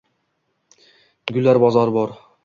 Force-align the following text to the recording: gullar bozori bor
gullar 1.33 1.59
bozori 1.65 1.93
bor 1.99 2.17